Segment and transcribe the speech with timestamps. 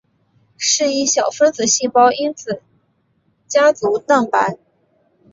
[0.57, 2.63] 是一小分子细胞因子
[3.47, 4.57] 家族蛋白。